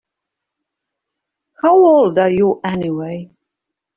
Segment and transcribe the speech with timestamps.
[1.61, 3.29] How old are you anyway?